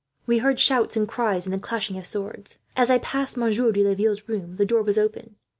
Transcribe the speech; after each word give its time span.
We 0.25 0.39
heard 0.39 0.59
shouts, 0.59 0.97
and 0.97 1.07
cries, 1.07 1.45
and 1.45 1.53
the 1.53 1.59
clashing 1.59 1.95
of 1.95 2.07
swords. 2.07 2.57
"'As 2.75 2.89
I 2.89 2.97
passed 2.97 3.37
Monsieur 3.37 3.71
de 3.71 3.83
Laville's 3.83 4.27
room, 4.27 4.55
the 4.55 4.65
door 4.65 4.81
was 4.81 4.97
open. 4.97 5.35